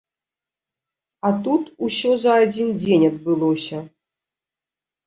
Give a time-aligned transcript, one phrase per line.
[1.29, 3.77] А тут усё за адзін дзень адбылося.